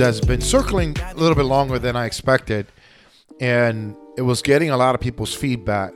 that's 0.00 0.18
been 0.18 0.40
circling 0.40 0.96
a 0.98 1.14
little 1.14 1.34
bit 1.34 1.44
longer 1.44 1.78
than 1.78 1.94
I 1.94 2.06
expected, 2.06 2.66
and 3.38 3.94
it 4.16 4.22
was 4.22 4.40
getting 4.40 4.70
a 4.70 4.76
lot 4.78 4.94
of 4.94 5.00
people's 5.02 5.34
feedback. 5.34 5.92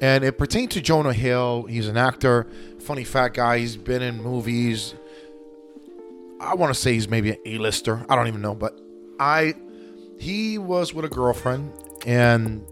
And 0.00 0.22
it 0.22 0.38
pertained 0.38 0.70
to 0.70 0.80
Jonah 0.80 1.12
Hill. 1.12 1.64
He's 1.64 1.88
an 1.88 1.96
actor, 1.96 2.46
funny 2.78 3.02
fat 3.02 3.34
guy. 3.34 3.58
He's 3.58 3.76
been 3.76 4.02
in 4.02 4.22
movies. 4.22 4.94
I 6.40 6.54
want 6.54 6.72
to 6.72 6.80
say 6.80 6.92
he's 6.92 7.08
maybe 7.08 7.32
an 7.32 7.38
A-lister. 7.44 8.06
I 8.08 8.14
don't 8.14 8.28
even 8.28 8.40
know, 8.40 8.54
but 8.54 8.80
I 9.18 9.54
he 10.20 10.56
was 10.56 10.94
with 10.94 11.04
a 11.04 11.08
girlfriend 11.08 11.72
and 12.06 12.64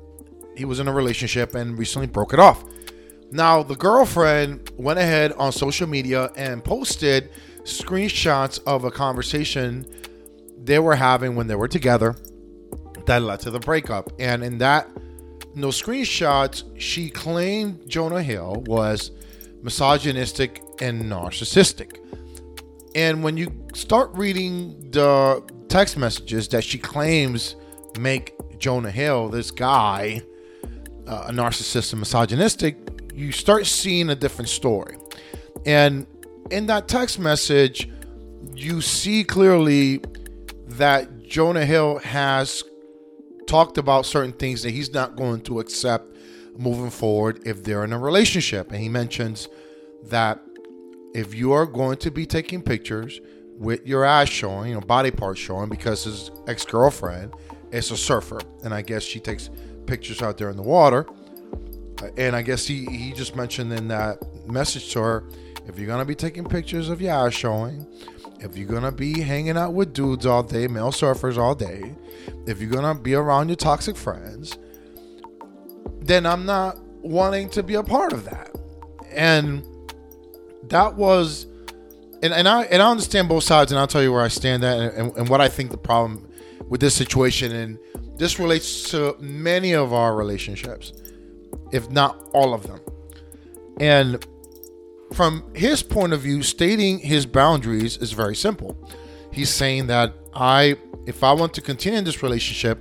he 0.57 0.65
was 0.65 0.79
in 0.79 0.87
a 0.87 0.93
relationship 0.93 1.57
and 1.57 1.77
recently 1.77 2.07
broke 2.07 2.33
it 2.33 2.39
off. 2.39 2.65
Now, 3.33 3.65
the 3.65 3.75
girlfriend 3.75 4.71
went 4.77 5.01
ahead 5.01 5.33
on 5.33 5.51
social 5.51 5.89
media 5.89 6.31
and 6.37 6.65
posted 6.65 7.31
screenshots 7.65 8.61
of 8.65 8.85
a 8.85 8.91
conversation 8.93 9.85
they 10.65 10.79
were 10.79 10.97
having 10.97 11.35
when 11.37 11.47
they 11.47 11.55
were 11.55 11.69
together 11.69 12.17
that 13.07 13.23
led 13.23 13.41
to 13.41 13.51
the 13.51 13.59
breakup. 13.59 14.13
And 14.19 14.45
in 14.45 14.59
that, 14.59 14.89
in 15.55 15.61
those 15.61 15.81
screenshots, 15.81 16.65
she 16.79 17.11
claimed 17.11 17.89
Jonah 17.89 18.23
Hill 18.23 18.63
was 18.67 19.11
misogynistic 19.63 20.63
and 20.81 21.03
narcissistic. 21.05 21.99
And 22.95 23.23
when 23.23 23.37
you 23.37 23.67
start 23.75 24.11
reading 24.15 24.91
the 24.91 25.43
text 25.69 25.97
messages 25.97 26.49
that 26.49 26.65
she 26.65 26.79
claims 26.79 27.57
make 27.99 28.35
Jonah 28.59 28.91
Hill, 28.91 29.29
this 29.29 29.51
guy, 29.51 30.23
uh, 31.07 31.27
a 31.29 31.33
narcissist 31.33 31.93
and 31.93 32.01
misogynistic, 32.01 32.77
you 33.15 33.33
start 33.33 33.67
seeing 33.67 34.11
a 34.11 34.15
different 34.15 34.49
story. 34.49 34.97
And 35.67 36.07
in 36.51 36.67
that 36.67 36.89
text 36.89 37.19
message, 37.19 37.89
you 38.55 38.81
see 38.81 39.25
clearly 39.25 40.01
that 40.77 41.23
Jonah 41.23 41.65
Hill 41.65 41.99
has 41.99 42.63
talked 43.47 43.79
about 43.79 44.05
certain 44.05 44.33
things 44.33 44.63
that 44.63 44.71
he's 44.71 44.93
not 44.93 45.17
going 45.17 45.41
to 45.43 45.61
accept 45.61 46.15
moving 46.57 46.91
forward 46.91 47.41
if 47.47 47.65
they're 47.65 47.85
in 47.85 47.93
a 47.93 47.99
relationship. 47.99 48.71
And 48.71 48.81
he 48.81 48.89
mentions 48.89 49.49
that 50.05 50.41
if 51.15 51.35
you 51.35 51.53
are 51.53 51.67
going 51.67 51.97
to 51.99 52.11
be 52.11 52.27
taking 52.27 52.63
pictures 52.63 53.21
with 53.57 53.87
your 53.87 54.05
ass 54.05 54.29
showing, 54.29 54.69
you 54.69 54.75
know, 54.75 54.81
body 54.81 55.11
parts 55.11 55.41
showing, 55.41 55.69
because 55.69 56.05
his 56.05 56.31
ex 56.47 56.65
girlfriend 56.65 57.33
is 57.73 57.91
a 57.91 57.97
surfer, 57.97 58.41
and 58.63 58.73
I 58.73 58.83
guess 58.83 59.03
she 59.03 59.21
takes 59.21 59.51
pictures 59.87 60.23
out 60.23 60.37
there 60.39 60.51
in 60.51 60.57
the 60.57 60.63
water. 60.63 61.07
Uh, 62.03 62.09
and 62.17 62.37
I 62.37 62.43
guess 62.43 62.67
he, 62.67 62.85
he 62.85 63.13
just 63.13 63.35
mentioned 63.35 63.73
in 63.73 63.89
that 63.89 64.19
message 64.47 64.93
to 64.93 65.01
her 65.01 65.25
if 65.67 65.79
you're 65.79 65.89
gonna 65.89 66.05
be 66.05 66.15
taking 66.15 66.45
pictures 66.45 66.89
of 66.89 67.01
your 67.01 67.13
ass 67.13 67.35
showing, 67.35 67.87
if 68.41 68.57
you're 68.57 68.69
gonna 68.69 68.93
be 68.93 69.21
hanging 69.21 69.57
out 69.57 69.75
with 69.75 69.93
dudes 69.93 70.27
all 70.27 70.43
day, 70.43 70.69
male 70.69 70.91
surfers 70.91 71.37
all 71.37 71.55
day, 71.55 71.95
if 72.47 72.61
you're 72.61 72.71
gonna 72.71 72.95
be 72.95 73.15
around 73.15 73.49
your 73.49 73.57
toxic 73.57 73.97
friends, 73.97 74.57
then 76.01 76.27
I'm 76.27 76.47
not 76.47 76.79
wanting 77.03 77.49
to 77.51 77.63
be 77.63 77.75
a 77.75 77.83
part 77.83 78.13
of 78.13 78.25
that. 78.25 78.51
And 79.11 79.65
that 80.65 80.95
was 80.95 81.47
and, 82.23 82.33
and 82.33 82.49
I 82.49 82.65
and 82.65 82.83
I 82.83 82.91
understand 82.91 83.29
both 83.29 83.45
sides 83.45 83.73
and 83.73 83.79
I'll 83.79 83.87
tell 83.87 84.03
you 84.03 84.13
where 84.13 84.23
I 84.23 84.29
stand 84.29 84.65
at 84.65 84.79
and, 84.79 84.93
and, 84.93 85.17
and 85.17 85.29
what 85.29 85.41
I 85.41 85.49
think 85.49 85.71
the 85.71 85.79
problem 85.79 86.29
with 86.69 86.81
this 86.81 86.95
situation 86.95 87.55
and 87.55 87.79
this 88.17 88.39
relates 88.39 88.91
to 88.91 89.17
many 89.21 89.73
of 89.73 89.93
our 89.93 90.15
relationships, 90.15 90.93
if 91.73 91.91
not 91.91 92.29
all 92.33 92.53
of 92.53 92.67
them. 92.67 92.81
And 93.81 94.25
from 95.15 95.45
his 95.55 95.83
point 95.83 96.13
of 96.13 96.21
view, 96.21 96.43
stating 96.43 96.99
his 96.99 97.27
boundaries 97.27 97.97
is 97.97 98.13
very 98.13 98.37
simple. 98.37 98.77
He's 99.33 99.51
saying 99.51 99.87
that 99.89 100.15
I, 100.35 100.77
if 101.07 101.23
I 101.23 101.33
want 101.33 101.55
to 101.55 101.61
continue 101.61 101.99
in 101.99 102.05
this 102.05 102.23
relationship, 102.23 102.79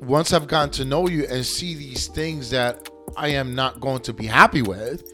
once 0.00 0.32
I've 0.32 0.46
gotten 0.46 0.70
to 0.70 0.84
know 0.84 1.08
you 1.08 1.26
and 1.28 1.44
see 1.44 1.74
these 1.74 2.06
things 2.06 2.50
that 2.50 2.88
I 3.16 3.28
am 3.28 3.54
not 3.54 3.80
going 3.80 4.00
to 4.02 4.12
be 4.12 4.26
happy 4.26 4.62
with, 4.62 5.10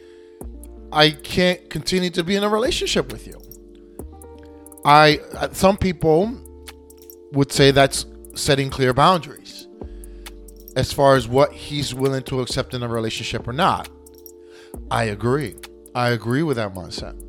I 0.91 1.09
can't 1.11 1.69
continue 1.69 2.09
to 2.11 2.23
be 2.23 2.35
in 2.35 2.43
a 2.43 2.49
relationship 2.49 3.11
with 3.11 3.27
you. 3.27 3.41
I, 4.85 5.19
uh, 5.33 5.49
some 5.51 5.77
people 5.77 6.37
would 7.31 7.51
say 7.51 7.71
that's 7.71 8.05
setting 8.35 8.69
clear 8.69 8.93
boundaries 8.93 9.67
as 10.75 10.93
far 10.93 11.15
as 11.15 11.27
what 11.27 11.51
he's 11.53 11.93
willing 11.93 12.23
to 12.23 12.41
accept 12.41 12.73
in 12.73 12.83
a 12.83 12.87
relationship 12.87 13.47
or 13.47 13.53
not. 13.53 13.89
I 14.91 15.05
agree. 15.05 15.55
I 15.95 16.09
agree 16.09 16.43
with 16.43 16.57
that 16.57 16.73
mindset. 16.73 17.19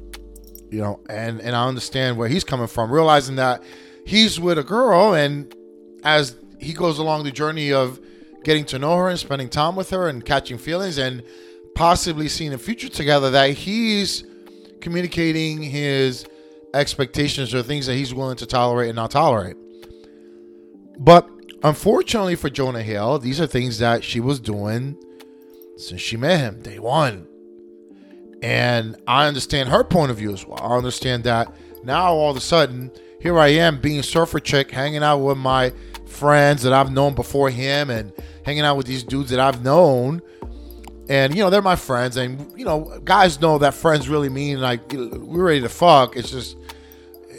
You 0.70 0.80
know, 0.80 1.00
and 1.08 1.40
and 1.40 1.54
I 1.54 1.66
understand 1.68 2.18
where 2.18 2.28
he's 2.28 2.42
coming 2.42 2.66
from, 2.66 2.90
realizing 2.90 3.36
that 3.36 3.62
he's 4.04 4.40
with 4.40 4.58
a 4.58 4.64
girl, 4.64 5.14
and 5.14 5.54
as 6.02 6.36
he 6.58 6.72
goes 6.72 6.98
along 6.98 7.22
the 7.22 7.30
journey 7.30 7.72
of 7.72 8.00
getting 8.42 8.64
to 8.64 8.78
know 8.78 8.96
her 8.96 9.08
and 9.08 9.18
spending 9.18 9.48
time 9.48 9.76
with 9.76 9.90
her 9.90 10.08
and 10.08 10.24
catching 10.24 10.58
feelings 10.58 10.98
and 10.98 11.22
possibly 11.76 12.26
seeing 12.28 12.52
a 12.52 12.58
future 12.58 12.88
together, 12.88 13.30
that 13.30 13.50
he's 13.50 14.24
communicating 14.80 15.62
his 15.62 16.26
expectations 16.74 17.54
or 17.54 17.62
things 17.62 17.86
that 17.86 17.94
he's 17.94 18.12
willing 18.12 18.36
to 18.36 18.46
tolerate 18.46 18.88
and 18.88 18.96
not 18.96 19.12
tolerate. 19.12 19.56
But 20.98 21.28
unfortunately 21.62 22.34
for 22.34 22.50
Jonah 22.50 22.82
Hill, 22.82 23.20
these 23.20 23.40
are 23.40 23.46
things 23.46 23.78
that 23.78 24.02
she 24.02 24.18
was 24.18 24.40
doing 24.40 24.96
since 25.76 26.00
she 26.00 26.16
met 26.16 26.40
him, 26.40 26.62
day 26.62 26.78
one. 26.78 27.28
And 28.42 28.96
I 29.06 29.26
understand 29.26 29.68
her 29.70 29.82
point 29.82 30.10
of 30.10 30.18
view 30.18 30.32
as 30.32 30.46
well. 30.46 30.60
I 30.62 30.76
understand 30.76 31.24
that 31.24 31.52
now 31.84 32.12
all 32.12 32.30
of 32.30 32.36
a 32.36 32.40
sudden, 32.40 32.90
here 33.20 33.38
I 33.38 33.48
am 33.48 33.80
being 33.80 34.02
surfer 34.02 34.38
chick, 34.38 34.70
hanging 34.70 35.02
out 35.02 35.18
with 35.18 35.38
my 35.38 35.72
friends 36.06 36.62
that 36.62 36.72
I've 36.72 36.92
known 36.92 37.14
before 37.14 37.50
him 37.50 37.90
and 37.90 38.12
hanging 38.44 38.62
out 38.62 38.76
with 38.76 38.86
these 38.86 39.02
dudes 39.02 39.30
that 39.30 39.40
I've 39.40 39.64
known. 39.64 40.22
And, 41.08 41.34
you 41.34 41.42
know, 41.42 41.50
they're 41.50 41.62
my 41.62 41.76
friends. 41.76 42.16
And, 42.16 42.52
you 42.58 42.64
know, 42.64 43.00
guys 43.04 43.40
know 43.40 43.58
that 43.58 43.74
friends 43.74 44.08
really 44.08 44.28
mean 44.28 44.60
like 44.60 44.92
we're 44.92 45.44
ready 45.44 45.60
to 45.60 45.68
fuck. 45.68 46.16
It's 46.16 46.30
just, 46.30 46.56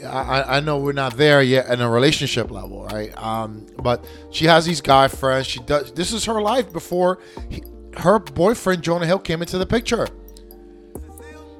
I, 0.04 0.56
I 0.56 0.60
know 0.60 0.78
we're 0.78 0.92
not 0.92 1.16
there 1.16 1.42
yet 1.42 1.68
in 1.70 1.80
a 1.80 1.88
relationship 1.88 2.50
level, 2.50 2.84
right? 2.84 3.16
Um, 3.22 3.66
but 3.82 4.04
she 4.30 4.46
has 4.46 4.64
these 4.64 4.80
guy 4.80 5.08
friends. 5.08 5.46
She 5.46 5.60
does, 5.60 5.92
this 5.92 6.12
is 6.12 6.24
her 6.24 6.40
life 6.40 6.72
before 6.72 7.18
he, 7.48 7.62
her 7.96 8.18
boyfriend, 8.18 8.82
Jonah 8.82 9.06
Hill, 9.06 9.18
came 9.18 9.42
into 9.42 9.58
the 9.58 9.66
picture. 9.66 10.06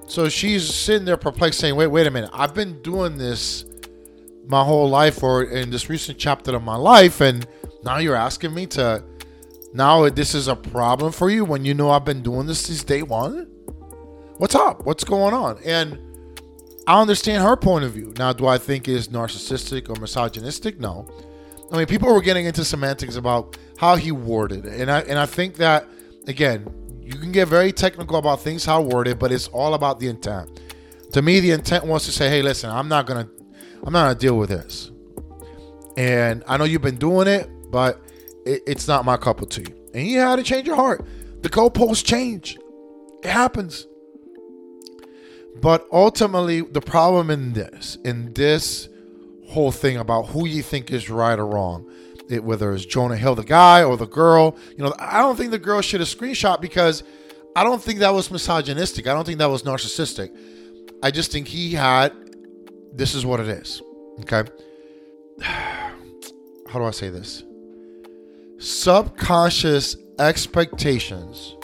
So 0.09 0.29
she's 0.29 0.73
sitting 0.75 1.05
there 1.05 1.19
perplexed, 1.19 1.61
saying, 1.61 1.77
"Wait, 1.77 1.87
wait 1.89 2.07
a 2.07 2.11
minute. 2.11 2.31
I've 2.33 2.55
been 2.55 2.81
doing 2.83 3.19
this 3.19 3.65
my 4.49 4.65
whole 4.65 4.89
life, 4.89 5.23
or 5.23 5.45
in 5.45 5.71
this 5.71 5.91
recent 5.91 6.19
chapter 6.19 6.57
of 6.57 6.63
my 6.63 6.77
life, 6.77 7.21
and 7.21 7.47
now 7.85 7.99
you're 7.99 8.17
asking 8.17 8.55
me 8.55 8.67
to. 8.67 9.05
Now 9.75 10.09
this 10.09 10.35
is 10.35 10.49
a 10.49 10.57
problem 10.57 11.13
for 11.13 11.29
you 11.29 11.45
when 11.45 11.67
you 11.67 11.75
know 11.75 11.91
I've 11.91 12.07
been 12.07 12.23
doing 12.23 12.47
this 12.47 12.61
since 12.61 12.83
day 12.83 13.03
one. 13.03 13.49
What's 14.39 14.55
up? 14.55 14.87
What's 14.87 15.05
going 15.05 15.35
on?" 15.35 15.59
And 15.65 15.99
I 16.87 17.03
understand 17.03 17.43
her 17.43 17.55
point 17.55 17.85
of 17.85 17.93
view. 17.93 18.15
Now, 18.19 18.33
do 18.33 18.47
I 18.47 18.57
think 18.57 18.89
is 18.89 19.09
narcissistic 19.09 19.91
or 19.91 20.01
misogynistic? 20.01 20.81
No. 20.81 21.07
I 21.71 21.77
mean, 21.77 21.87
people 21.87 22.11
were 22.15 22.23
getting 22.23 22.47
into 22.47 22.65
semantics 22.65 23.17
about 23.17 23.59
how 23.77 23.97
he 23.97 24.11
worded 24.11 24.65
it, 24.65 24.81
and 24.81 24.91
I 24.91 25.01
and 25.01 25.19
I 25.19 25.27
think 25.27 25.57
that 25.57 25.87
again, 26.27 26.67
you 27.09 27.19
can 27.19 27.33
get 27.33 27.49
very 27.49 27.73
technical 27.73 28.19
about 28.19 28.41
things 28.43 28.67
how 28.67 28.83
worded, 28.83 29.19
but 29.19 29.33
it's 29.33 29.49
all 29.49 29.73
about 29.73 29.99
the 29.99 30.09
intent. 30.09 30.61
To 31.13 31.23
me, 31.23 31.41
the 31.41 31.53
intent 31.53 31.87
wants 31.87 32.05
to 32.05 32.13
say, 32.13 32.29
"Hey, 32.29 32.43
listen, 32.43 32.69
I'm 32.69 32.87
not 32.87 33.07
gonna, 33.07 33.27
I'm 33.83 33.95
not 33.95 34.09
gonna 34.09 34.19
deal 34.19 34.37
with 34.37 34.51
this." 34.51 34.91
And 35.97 36.45
I 36.47 36.59
know 36.59 36.65
you've 36.65 36.83
been 36.83 36.99
doing 36.99 37.27
it, 37.27 37.49
but 37.71 37.99
it, 38.45 38.63
it's 38.67 38.87
not 38.87 39.07
my 39.07 39.17
cup 39.17 39.41
of 39.41 39.49
tea. 39.49 39.73
And 39.95 40.07
you 40.07 40.19
had 40.19 40.37
to 40.37 40.43
change 40.43 40.67
your 40.67 40.77
heart. 40.77 41.07
The 41.41 41.49
goalposts 41.49 42.05
change. 42.05 42.59
It 43.25 43.31
happens. 43.31 43.87
But 45.63 45.89
ultimately, 45.91 46.61
the 46.61 46.83
problem 46.83 47.31
in 47.31 47.55
this, 47.55 47.97
in 48.05 48.35
this 48.35 48.91
whole 49.49 49.73
thing 49.73 49.97
about 49.97 50.27
who 50.27 50.47
you 50.47 50.63
think 50.63 50.93
is 50.93 51.09
right 51.09 51.39
or 51.39 51.47
wrong, 51.47 51.91
it, 52.29 52.45
whether 52.45 52.73
it's 52.75 52.85
Jonah 52.85 53.17
Hill, 53.17 53.35
the 53.35 53.45
guy, 53.45 53.83
or 53.83 53.97
the 53.97 54.07
girl. 54.07 54.57
You 54.77 54.85
know, 54.85 54.95
I 54.99 55.19
don't 55.19 55.37
think 55.37 55.51
the 55.51 55.59
girl 55.59 55.81
should 55.81 56.01
have 56.01 56.09
screenshot 56.09 56.61
because 56.61 57.03
I 57.57 57.65
don't 57.65 57.83
think 57.83 58.01
that 58.01 58.15
was 58.15 58.31
misogynistic. 58.31 59.07
I 59.07 59.15
don't 59.15 59.25
think 59.25 59.39
that 59.39 59.51
was 59.51 59.63
narcissistic. 59.63 60.37
I 61.03 61.11
just 61.11 61.33
think 61.33 61.49
he 61.49 61.73
had. 61.73 62.13
This 62.93 63.15
is 63.15 63.25
what 63.25 63.41
it 63.41 63.49
is. 63.49 63.83
Okay. 64.21 64.45
How 65.41 66.79
do 66.79 66.85
I 66.85 66.91
say 66.91 67.09
this? 67.09 67.45
Subconscious 68.59 69.97
expectations 70.19 71.57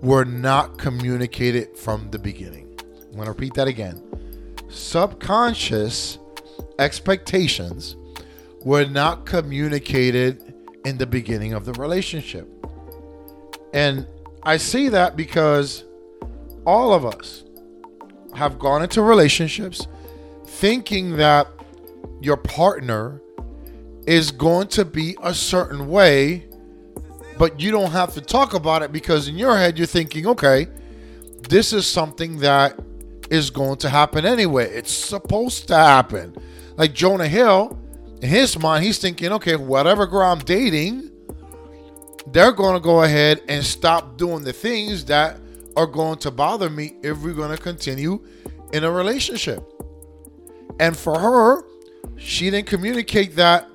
were 0.00 0.24
not 0.24 0.78
communicated 0.78 1.76
from 1.76 2.10
the 2.10 2.18
beginning. 2.18 2.78
I'm 3.08 3.12
going 3.12 3.24
to 3.24 3.32
repeat 3.32 3.54
that 3.54 3.68
again. 3.68 4.02
Subconscious 4.68 6.18
expectations 6.78 7.96
were 8.66 8.84
not 8.84 9.24
communicated 9.24 10.52
in 10.84 10.98
the 10.98 11.06
beginning 11.06 11.52
of 11.52 11.64
the 11.64 11.72
relationship. 11.74 12.48
And 13.72 14.08
I 14.42 14.56
see 14.56 14.88
that 14.88 15.16
because 15.16 15.84
all 16.66 16.92
of 16.92 17.06
us 17.06 17.44
have 18.34 18.58
gone 18.58 18.82
into 18.82 19.02
relationships 19.02 19.86
thinking 20.46 21.16
that 21.16 21.46
your 22.20 22.36
partner 22.36 23.22
is 24.04 24.32
going 24.32 24.66
to 24.66 24.84
be 24.84 25.16
a 25.22 25.32
certain 25.32 25.86
way, 25.86 26.48
but 27.38 27.60
you 27.60 27.70
don't 27.70 27.92
have 27.92 28.14
to 28.14 28.20
talk 28.20 28.52
about 28.52 28.82
it 28.82 28.90
because 28.90 29.28
in 29.28 29.38
your 29.38 29.56
head 29.56 29.78
you're 29.78 29.86
thinking, 29.86 30.26
okay, 30.26 30.66
this 31.48 31.72
is 31.72 31.86
something 31.86 32.38
that 32.38 32.76
is 33.30 33.48
going 33.48 33.76
to 33.76 33.88
happen 33.88 34.26
anyway. 34.26 34.68
It's 34.70 34.92
supposed 34.92 35.68
to 35.68 35.76
happen. 35.76 36.34
Like 36.76 36.94
Jonah 36.94 37.28
Hill, 37.28 37.80
in 38.22 38.28
his 38.28 38.58
mind, 38.58 38.84
he's 38.84 38.98
thinking, 38.98 39.32
okay, 39.32 39.56
whatever 39.56 40.06
girl 40.06 40.22
I'm 40.22 40.38
dating, 40.38 41.10
they're 42.28 42.52
going 42.52 42.74
to 42.74 42.80
go 42.80 43.02
ahead 43.02 43.42
and 43.48 43.64
stop 43.64 44.16
doing 44.16 44.42
the 44.42 44.52
things 44.52 45.04
that 45.06 45.38
are 45.76 45.86
going 45.86 46.18
to 46.18 46.30
bother 46.30 46.70
me 46.70 46.96
if 47.02 47.18
we're 47.22 47.34
going 47.34 47.54
to 47.54 47.62
continue 47.62 48.24
in 48.72 48.84
a 48.84 48.90
relationship. 48.90 49.62
And 50.80 50.96
for 50.96 51.18
her, 51.18 51.62
she 52.16 52.50
didn't 52.50 52.66
communicate 52.66 53.36
that 53.36 53.68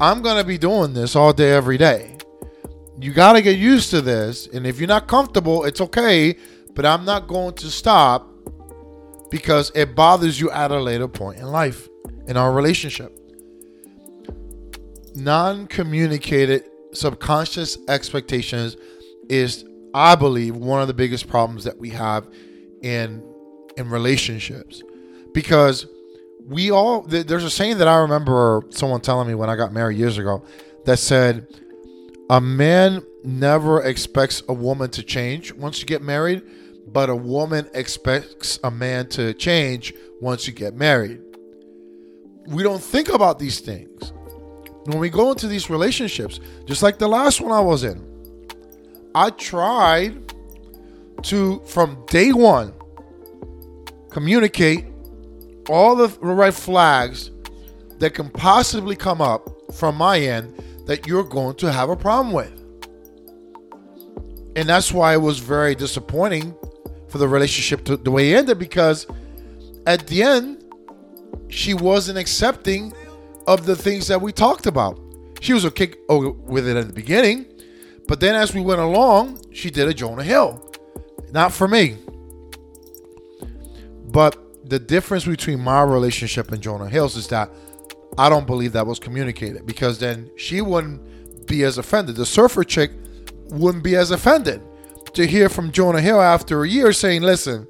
I'm 0.00 0.22
going 0.22 0.38
to 0.38 0.44
be 0.44 0.58
doing 0.58 0.94
this 0.94 1.14
all 1.14 1.32
day, 1.32 1.52
every 1.52 1.78
day. 1.78 2.16
You 3.00 3.12
got 3.12 3.34
to 3.34 3.42
get 3.42 3.58
used 3.58 3.90
to 3.90 4.00
this. 4.00 4.46
And 4.46 4.66
if 4.66 4.78
you're 4.78 4.88
not 4.88 5.06
comfortable, 5.06 5.64
it's 5.64 5.80
okay, 5.80 6.36
but 6.74 6.86
I'm 6.86 7.04
not 7.04 7.28
going 7.28 7.54
to 7.56 7.70
stop 7.70 8.28
because 9.30 9.70
it 9.74 9.94
bothers 9.94 10.40
you 10.40 10.50
at 10.50 10.70
a 10.70 10.80
later 10.80 11.08
point 11.08 11.38
in 11.38 11.46
life, 11.46 11.88
in 12.26 12.36
our 12.36 12.52
relationship. 12.52 13.18
Non 15.14 15.66
communicated 15.66 16.64
subconscious 16.92 17.78
expectations 17.88 18.76
is, 19.28 19.64
I 19.92 20.14
believe, 20.14 20.56
one 20.56 20.80
of 20.80 20.88
the 20.88 20.94
biggest 20.94 21.28
problems 21.28 21.64
that 21.64 21.78
we 21.78 21.90
have 21.90 22.28
in 22.82 23.22
in 23.76 23.90
relationships. 23.90 24.82
Because 25.32 25.86
we 26.46 26.70
all 26.70 27.02
there's 27.02 27.44
a 27.44 27.50
saying 27.50 27.78
that 27.78 27.88
I 27.88 27.96
remember 27.98 28.62
someone 28.70 29.00
telling 29.00 29.28
me 29.28 29.34
when 29.34 29.48
I 29.48 29.56
got 29.56 29.72
married 29.72 29.98
years 29.98 30.18
ago 30.18 30.44
that 30.84 30.98
said 30.98 31.46
a 32.28 32.40
man 32.40 33.02
never 33.22 33.82
expects 33.82 34.42
a 34.48 34.52
woman 34.52 34.90
to 34.90 35.02
change 35.02 35.52
once 35.54 35.80
you 35.80 35.86
get 35.86 36.02
married 36.02 36.42
but 36.86 37.08
a 37.08 37.16
woman 37.16 37.68
expects 37.74 38.58
a 38.62 38.70
man 38.70 39.08
to 39.08 39.34
change 39.34 39.94
once 40.20 40.46
you 40.46 40.52
get 40.52 40.74
married. 40.74 41.20
We 42.46 42.62
don't 42.62 42.82
think 42.82 43.08
about 43.08 43.38
these 43.38 43.60
things 43.60 44.12
when 44.84 44.98
we 44.98 45.08
go 45.08 45.32
into 45.32 45.46
these 45.46 45.70
relationships 45.70 46.40
just 46.66 46.82
like 46.82 46.98
the 46.98 47.08
last 47.08 47.40
one 47.40 47.52
I 47.52 47.60
was 47.60 47.84
in 47.84 48.02
I 49.14 49.30
tried 49.30 50.32
to 51.24 51.60
from 51.66 52.04
day 52.06 52.32
1 52.32 52.72
communicate 54.10 54.86
all 55.68 55.96
the 55.96 56.08
right 56.20 56.54
flags 56.54 57.30
that 57.98 58.14
can 58.14 58.28
possibly 58.30 58.96
come 58.96 59.20
up 59.20 59.48
from 59.74 59.96
my 59.96 60.20
end 60.20 60.62
that 60.86 61.06
you're 61.06 61.24
going 61.24 61.56
to 61.56 61.72
have 61.72 61.88
a 61.88 61.96
problem 61.96 62.32
with. 62.32 62.52
And 64.56 64.68
that's 64.68 64.92
why 64.92 65.14
it 65.14 65.20
was 65.20 65.38
very 65.38 65.74
disappointing 65.74 66.54
for 67.08 67.18
the 67.18 67.26
relationship 67.26 67.84
to 67.86 67.96
the 67.96 68.10
way 68.10 68.32
it 68.32 68.36
ended 68.36 68.58
because 68.58 69.06
at 69.86 70.06
the 70.06 70.22
end, 70.22 70.62
she 71.48 71.74
wasn't 71.74 72.18
accepting 72.18 72.92
of 73.46 73.66
the 73.66 73.76
things 73.76 74.08
that 74.08 74.20
we 74.20 74.32
talked 74.32 74.66
about. 74.66 74.98
She 75.40 75.52
was 75.52 75.64
okay 75.66 75.92
with 76.08 76.66
it 76.66 76.76
at 76.76 76.86
the 76.86 76.92
beginning, 76.92 77.46
but 78.08 78.20
then 78.20 78.34
as 78.34 78.54
we 78.54 78.60
went 78.60 78.80
along, 78.80 79.52
she 79.52 79.70
did 79.70 79.88
a 79.88 79.94
Jonah 79.94 80.24
Hill. 80.24 80.60
Not 81.32 81.52
for 81.52 81.68
me. 81.68 81.98
But 84.06 84.38
the 84.68 84.78
difference 84.78 85.24
between 85.24 85.60
my 85.60 85.82
relationship 85.82 86.52
and 86.52 86.62
Jonah 86.62 86.88
Hill's 86.88 87.16
is 87.16 87.28
that 87.28 87.50
I 88.16 88.28
don't 88.28 88.46
believe 88.46 88.72
that 88.72 88.86
was 88.86 88.98
communicated 88.98 89.66
because 89.66 89.98
then 89.98 90.30
she 90.36 90.60
wouldn't 90.60 91.46
be 91.46 91.64
as 91.64 91.78
offended. 91.78 92.16
The 92.16 92.26
surfer 92.26 92.64
chick 92.64 92.92
wouldn't 93.50 93.84
be 93.84 93.96
as 93.96 94.10
offended 94.10 94.62
to 95.14 95.26
hear 95.26 95.48
from 95.48 95.72
Jonah 95.72 96.00
Hill 96.00 96.20
after 96.20 96.62
a 96.62 96.68
year 96.68 96.92
saying, 96.92 97.22
listen, 97.22 97.66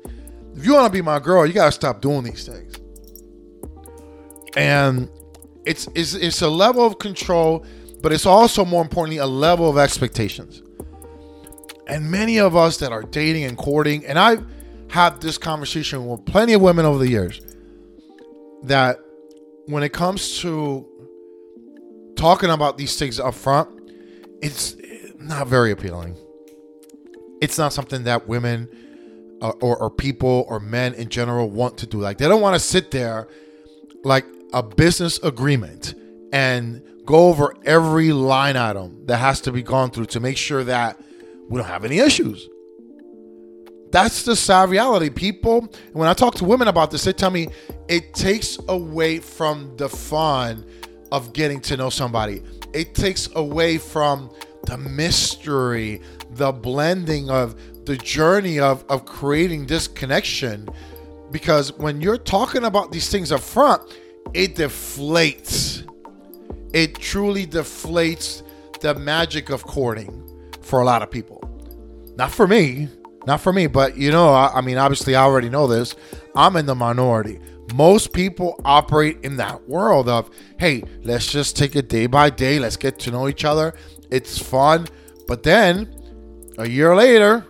if 0.56 0.64
you 0.64 0.74
want 0.74 0.86
to 0.86 0.92
be 0.92 1.02
my 1.02 1.18
girl, 1.18 1.46
you 1.46 1.52
got 1.52 1.66
to 1.66 1.72
stop 1.72 2.00
doing 2.00 2.22
these 2.22 2.46
things. 2.46 2.74
And 4.56 5.08
it's, 5.66 5.88
it's, 5.94 6.14
it's 6.14 6.42
a 6.42 6.48
level 6.48 6.86
of 6.86 6.98
control, 6.98 7.64
but 8.02 8.12
it's 8.12 8.26
also 8.26 8.64
more 8.64 8.82
importantly 8.82 9.18
a 9.18 9.26
level 9.26 9.68
of 9.68 9.78
expectations. 9.78 10.62
And 11.86 12.10
many 12.10 12.38
of 12.38 12.56
us 12.56 12.78
that 12.78 12.92
are 12.92 13.02
dating 13.02 13.44
and 13.44 13.56
courting, 13.56 14.06
and 14.06 14.18
I've 14.18 14.44
had 14.88 15.20
this 15.20 15.38
conversation 15.38 16.06
with 16.06 16.24
plenty 16.24 16.52
of 16.52 16.62
women 16.62 16.86
over 16.86 16.98
the 16.98 17.08
years 17.08 17.40
that 18.62 18.98
when 19.66 19.82
it 19.82 19.92
comes 19.92 20.38
to 20.40 20.86
talking 22.16 22.50
about 22.50 22.78
these 22.78 22.98
things 22.98 23.18
up 23.20 23.34
front, 23.34 23.68
it's 24.40 24.76
not 25.18 25.46
very 25.46 25.72
appealing. 25.72 26.16
It's 27.40 27.58
not 27.58 27.72
something 27.72 28.04
that 28.04 28.28
women 28.28 28.68
uh, 29.42 29.50
or, 29.60 29.76
or 29.76 29.90
people 29.90 30.46
or 30.48 30.60
men 30.60 30.94
in 30.94 31.08
general 31.08 31.50
want 31.50 31.78
to 31.78 31.86
do. 31.86 31.98
Like, 31.98 32.18
they 32.18 32.28
don't 32.28 32.40
want 32.40 32.54
to 32.54 32.60
sit 32.60 32.90
there 32.90 33.28
like 34.04 34.24
a 34.54 34.62
business 34.62 35.18
agreement 35.22 35.94
and 36.32 36.80
go 37.04 37.28
over 37.28 37.54
every 37.64 38.12
line 38.12 38.56
item 38.56 39.04
that 39.06 39.18
has 39.18 39.40
to 39.42 39.52
be 39.52 39.62
gone 39.62 39.90
through 39.90 40.06
to 40.06 40.20
make 40.20 40.36
sure 40.36 40.62
that 40.64 40.98
we 41.48 41.58
don't 41.58 41.68
have 41.68 41.84
any 41.84 41.98
issues. 41.98 42.48
That's 43.90 44.22
the 44.22 44.34
sad 44.34 44.70
reality. 44.70 45.10
People, 45.10 45.68
when 45.92 46.08
I 46.08 46.14
talk 46.14 46.36
to 46.36 46.44
women 46.44 46.68
about 46.68 46.90
this, 46.92 47.04
they 47.04 47.12
tell 47.12 47.30
me 47.30 47.48
it 47.88 48.14
takes 48.14 48.58
away 48.68 49.18
from 49.18 49.76
the 49.76 49.88
fun 49.88 50.64
of 51.12 51.32
getting 51.32 51.60
to 51.62 51.76
know 51.76 51.90
somebody. 51.90 52.42
It 52.72 52.94
takes 52.94 53.28
away 53.34 53.78
from 53.78 54.30
the 54.66 54.78
mystery, 54.78 56.00
the 56.30 56.52
blending 56.52 57.28
of 57.28 57.54
the 57.86 57.96
journey 57.96 58.60
of, 58.60 58.84
of 58.88 59.04
creating 59.04 59.66
this 59.66 59.88
connection. 59.88 60.68
Because 61.32 61.72
when 61.72 62.00
you're 62.00 62.18
talking 62.18 62.64
about 62.64 62.92
these 62.92 63.10
things 63.10 63.30
up 63.32 63.40
front, 63.40 63.82
it 64.32 64.56
deflates. 64.56 65.88
It 66.72 66.98
truly 66.98 67.46
deflates 67.46 68.42
the 68.80 68.94
magic 68.94 69.50
of 69.50 69.64
courting 69.64 70.22
for 70.60 70.80
a 70.80 70.84
lot 70.84 71.02
of 71.02 71.10
people. 71.10 71.42
Not 72.16 72.30
for 72.30 72.46
me. 72.46 72.88
Not 73.26 73.40
for 73.40 73.52
me, 73.52 73.66
but 73.66 73.96
you 73.96 74.10
know, 74.10 74.28
I, 74.28 74.58
I 74.58 74.60
mean, 74.60 74.76
obviously, 74.76 75.14
I 75.14 75.22
already 75.22 75.48
know 75.48 75.66
this. 75.66 75.94
I'm 76.34 76.56
in 76.56 76.66
the 76.66 76.74
minority. 76.74 77.40
Most 77.74 78.12
people 78.12 78.60
operate 78.64 79.18
in 79.22 79.38
that 79.38 79.66
world 79.66 80.08
of, 80.08 80.30
hey, 80.58 80.82
let's 81.02 81.32
just 81.32 81.56
take 81.56 81.74
it 81.74 81.88
day 81.88 82.06
by 82.06 82.28
day. 82.28 82.58
Let's 82.58 82.76
get 82.76 82.98
to 83.00 83.10
know 83.10 83.28
each 83.28 83.44
other. 83.44 83.74
It's 84.10 84.38
fun. 84.38 84.86
But 85.26 85.42
then, 85.42 85.88
a 86.58 86.68
year 86.68 86.94
later, 86.94 87.46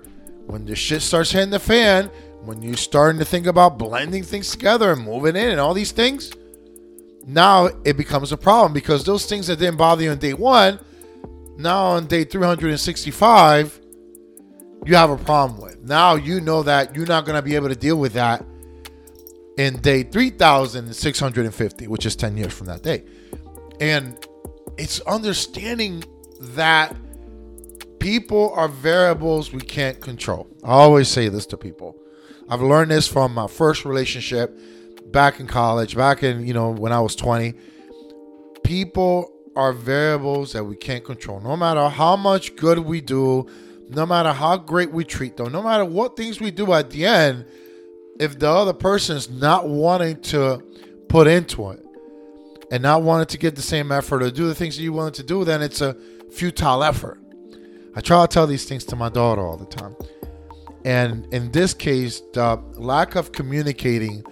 when 0.46 0.64
the 0.64 0.76
shit 0.76 1.02
starts 1.02 1.32
hitting 1.32 1.50
the 1.50 1.58
fan, 1.58 2.08
when 2.44 2.62
you're 2.62 2.76
starting 2.76 3.18
to 3.18 3.24
think 3.24 3.46
about 3.46 3.78
blending 3.78 4.22
things 4.22 4.50
together 4.52 4.92
and 4.92 5.02
moving 5.02 5.34
in 5.34 5.50
and 5.50 5.60
all 5.60 5.74
these 5.74 5.92
things, 5.92 6.30
now 7.26 7.68
it 7.84 7.96
becomes 7.96 8.32
a 8.32 8.36
problem 8.36 8.72
because 8.72 9.04
those 9.04 9.26
things 9.26 9.46
that 9.46 9.58
didn't 9.58 9.76
bother 9.76 10.02
you 10.02 10.10
on 10.10 10.18
day 10.18 10.34
one, 10.34 10.78
now 11.56 11.84
on 11.84 12.06
day 12.06 12.24
365, 12.24 13.80
you 14.84 14.94
have 14.94 15.10
a 15.10 15.16
problem 15.16 15.60
with. 15.60 15.82
Now 15.82 16.14
you 16.14 16.40
know 16.40 16.62
that 16.62 16.94
you're 16.94 17.06
not 17.06 17.24
going 17.24 17.36
to 17.36 17.42
be 17.42 17.54
able 17.54 17.68
to 17.68 17.76
deal 17.76 17.96
with 17.96 18.12
that 18.14 18.44
in 19.56 19.76
day 19.80 20.02
3650, 20.02 21.88
which 21.88 22.06
is 22.06 22.16
10 22.16 22.36
years 22.36 22.52
from 22.52 22.66
that 22.66 22.82
day. 22.82 23.04
And 23.80 24.18
it's 24.76 25.00
understanding 25.02 26.04
that 26.40 26.94
people 27.98 28.52
are 28.54 28.68
variables 28.68 29.52
we 29.52 29.60
can't 29.60 30.00
control. 30.00 30.46
I 30.62 30.72
always 30.72 31.08
say 31.08 31.28
this 31.28 31.46
to 31.46 31.56
people. 31.56 31.96
I've 32.48 32.60
learned 32.60 32.90
this 32.90 33.08
from 33.08 33.32
my 33.32 33.46
first 33.46 33.84
relationship 33.84 34.58
back 35.06 35.40
in 35.40 35.46
college, 35.46 35.96
back 35.96 36.22
in, 36.22 36.46
you 36.46 36.54
know, 36.54 36.70
when 36.70 36.92
I 36.92 37.00
was 37.00 37.16
20. 37.16 37.54
People 38.62 39.30
are 39.56 39.72
variables 39.72 40.52
that 40.52 40.64
we 40.64 40.76
can't 40.76 41.04
control. 41.04 41.40
No 41.40 41.56
matter 41.56 41.88
how 41.88 42.16
much 42.16 42.56
good 42.56 42.78
we 42.78 43.00
do, 43.00 43.46
no 43.88 44.06
matter 44.06 44.32
how 44.32 44.56
great 44.56 44.90
we 44.90 45.04
treat 45.04 45.36
them, 45.36 45.52
no 45.52 45.62
matter 45.62 45.84
what 45.84 46.16
things 46.16 46.40
we 46.40 46.50
do 46.50 46.72
at 46.72 46.90
the 46.90 47.06
end, 47.06 47.44
if 48.18 48.38
the 48.38 48.48
other 48.48 48.72
person's 48.72 49.28
not 49.28 49.68
wanting 49.68 50.20
to 50.22 50.62
put 51.08 51.26
into 51.26 51.70
it 51.70 51.84
and 52.70 52.82
not 52.82 53.02
wanting 53.02 53.26
to 53.26 53.38
get 53.38 53.56
the 53.56 53.62
same 53.62 53.92
effort 53.92 54.22
or 54.22 54.30
do 54.30 54.46
the 54.46 54.54
things 54.54 54.76
that 54.76 54.82
you 54.82 54.92
wanted 54.92 55.14
to 55.14 55.22
do, 55.22 55.44
then 55.44 55.62
it's 55.62 55.80
a 55.80 55.94
futile 56.32 56.82
effort. 56.82 57.20
I 57.94 58.00
try 58.00 58.24
to 58.24 58.32
tell 58.32 58.46
these 58.46 58.64
things 58.64 58.84
to 58.86 58.96
my 58.96 59.08
daughter 59.08 59.42
all 59.42 59.56
the 59.56 59.66
time. 59.66 59.94
And 60.84 61.32
in 61.32 61.52
this 61.52 61.72
case, 61.74 62.20
the 62.32 62.60
lack 62.74 63.14
of 63.14 63.32
communicating 63.32 64.24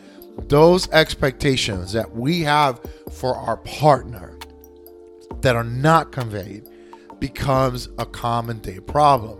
those 0.48 0.88
expectations 0.90 1.92
that 1.92 2.14
we 2.14 2.40
have 2.40 2.80
for 3.10 3.36
our 3.36 3.58
partner 3.58 4.38
that 5.40 5.56
are 5.56 5.64
not 5.64 6.12
conveyed 6.12 6.68
becomes 7.20 7.88
a 7.98 8.06
common 8.06 8.58
day 8.58 8.80
problem. 8.80 9.38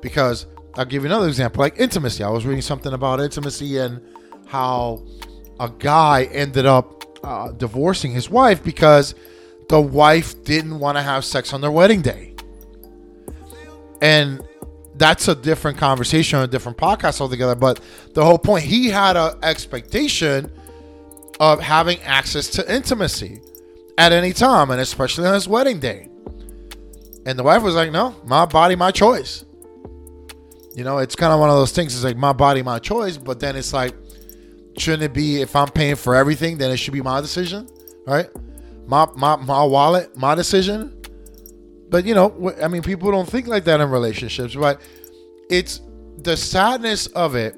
Because 0.00 0.46
I'll 0.74 0.84
give 0.84 1.02
you 1.02 1.08
another 1.08 1.28
example, 1.28 1.60
like 1.60 1.78
intimacy. 1.78 2.22
I 2.22 2.30
was 2.30 2.46
reading 2.46 2.62
something 2.62 2.92
about 2.92 3.20
intimacy 3.20 3.78
and 3.78 4.00
how 4.46 5.04
a 5.60 5.70
guy 5.78 6.24
ended 6.32 6.66
up 6.66 7.18
uh, 7.24 7.52
divorcing 7.52 8.12
his 8.12 8.30
wife 8.30 8.62
because 8.62 9.14
the 9.68 9.80
wife 9.80 10.42
didn't 10.44 10.78
want 10.78 10.96
to 10.96 11.02
have 11.02 11.24
sex 11.24 11.52
on 11.52 11.60
their 11.60 11.70
wedding 11.70 12.00
day. 12.00 12.34
And 14.00 14.40
that's 14.98 15.28
a 15.28 15.34
different 15.34 15.78
conversation, 15.78 16.40
a 16.40 16.46
different 16.46 16.76
podcast 16.76 17.20
altogether. 17.20 17.54
But 17.54 17.80
the 18.14 18.24
whole 18.24 18.38
point, 18.38 18.64
he 18.64 18.88
had 18.88 19.16
an 19.16 19.34
expectation 19.42 20.50
of 21.40 21.60
having 21.60 22.00
access 22.02 22.48
to 22.50 22.74
intimacy 22.74 23.40
at 23.96 24.12
any 24.12 24.32
time, 24.32 24.70
and 24.70 24.80
especially 24.80 25.26
on 25.26 25.34
his 25.34 25.48
wedding 25.48 25.78
day. 25.78 26.08
And 27.26 27.38
the 27.38 27.42
wife 27.42 27.62
was 27.62 27.74
like, 27.74 27.92
"No, 27.92 28.14
my 28.24 28.46
body, 28.46 28.74
my 28.74 28.90
choice." 28.90 29.44
You 30.74 30.84
know, 30.84 30.98
it's 30.98 31.16
kind 31.16 31.32
of 31.32 31.40
one 31.40 31.50
of 31.50 31.56
those 31.56 31.72
things. 31.72 31.94
It's 31.94 32.04
like 32.04 32.16
my 32.16 32.32
body, 32.32 32.62
my 32.62 32.78
choice. 32.78 33.16
But 33.16 33.40
then 33.40 33.56
it's 33.56 33.72
like, 33.72 33.94
shouldn't 34.78 35.02
it 35.02 35.12
be 35.12 35.40
if 35.40 35.56
I'm 35.56 35.68
paying 35.68 35.96
for 35.96 36.14
everything, 36.14 36.58
then 36.58 36.70
it 36.70 36.76
should 36.76 36.92
be 36.94 37.02
my 37.02 37.20
decision, 37.20 37.68
right? 38.06 38.28
My 38.86 39.06
my 39.16 39.36
my 39.36 39.64
wallet, 39.64 40.16
my 40.16 40.34
decision. 40.34 40.97
But 41.90 42.04
you 42.04 42.14
know, 42.14 42.54
I 42.62 42.68
mean, 42.68 42.82
people 42.82 43.10
don't 43.10 43.28
think 43.28 43.46
like 43.46 43.64
that 43.64 43.80
in 43.80 43.90
relationships. 43.90 44.54
But 44.54 44.80
it's 45.50 45.80
the 46.18 46.36
sadness 46.36 47.06
of 47.08 47.34
it. 47.34 47.56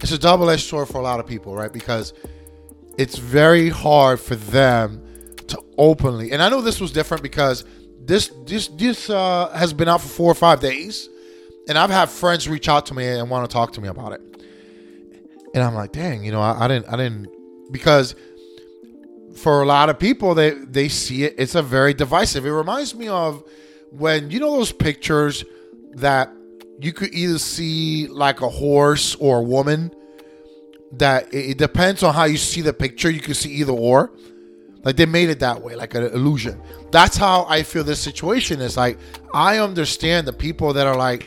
It's 0.00 0.12
a 0.12 0.18
double-edged 0.18 0.64
sword 0.64 0.88
for 0.88 0.98
a 0.98 1.02
lot 1.02 1.18
of 1.18 1.26
people, 1.26 1.54
right? 1.56 1.72
Because 1.72 2.12
it's 2.96 3.18
very 3.18 3.68
hard 3.68 4.20
for 4.20 4.36
them 4.36 5.04
to 5.48 5.60
openly. 5.76 6.32
And 6.32 6.42
I 6.42 6.48
know 6.48 6.60
this 6.60 6.80
was 6.80 6.92
different 6.92 7.22
because 7.22 7.64
this 8.00 8.30
this 8.46 8.68
this 8.68 9.10
uh, 9.10 9.50
has 9.54 9.72
been 9.72 9.88
out 9.88 10.00
for 10.00 10.08
four 10.08 10.30
or 10.30 10.34
five 10.34 10.60
days, 10.60 11.08
and 11.68 11.76
I've 11.76 11.90
had 11.90 12.08
friends 12.08 12.48
reach 12.48 12.68
out 12.68 12.86
to 12.86 12.94
me 12.94 13.06
and 13.06 13.28
want 13.28 13.48
to 13.48 13.52
talk 13.52 13.72
to 13.74 13.80
me 13.80 13.88
about 13.88 14.12
it. 14.12 14.20
And 15.54 15.62
I'm 15.62 15.74
like, 15.74 15.92
dang, 15.92 16.24
you 16.24 16.32
know, 16.32 16.40
I, 16.40 16.64
I 16.64 16.68
didn't 16.68 16.88
I 16.88 16.96
didn't 16.96 17.28
because 17.72 18.14
for 19.38 19.62
a 19.62 19.66
lot 19.66 19.88
of 19.88 19.98
people 19.98 20.34
they 20.34 20.50
they 20.50 20.88
see 20.88 21.24
it 21.24 21.34
it's 21.38 21.54
a 21.54 21.62
very 21.62 21.94
divisive. 21.94 22.44
It 22.44 22.52
reminds 22.52 22.94
me 22.94 23.08
of 23.08 23.44
when 23.90 24.30
you 24.30 24.40
know 24.40 24.56
those 24.56 24.72
pictures 24.72 25.44
that 25.94 26.30
you 26.80 26.92
could 26.92 27.12
either 27.12 27.38
see 27.38 28.06
like 28.06 28.40
a 28.40 28.48
horse 28.48 29.14
or 29.16 29.38
a 29.38 29.42
woman? 29.42 29.92
That 30.92 31.32
it, 31.34 31.50
it 31.50 31.58
depends 31.58 32.02
on 32.02 32.14
how 32.14 32.24
you 32.24 32.36
see 32.36 32.60
the 32.60 32.72
picture. 32.72 33.10
You 33.10 33.20
can 33.20 33.34
see 33.34 33.50
either 33.54 33.72
or. 33.72 34.12
Like 34.84 34.96
they 34.96 35.06
made 35.06 35.28
it 35.28 35.40
that 35.40 35.60
way 35.60 35.74
like 35.74 35.94
an 35.94 36.04
illusion. 36.04 36.62
That's 36.90 37.16
how 37.16 37.46
i 37.48 37.62
feel 37.62 37.84
this 37.84 38.00
situation 38.00 38.60
is. 38.60 38.76
Like 38.76 38.98
i 39.34 39.58
understand 39.58 40.26
the 40.26 40.32
people 40.32 40.72
that 40.74 40.86
are 40.86 40.96
like 40.96 41.26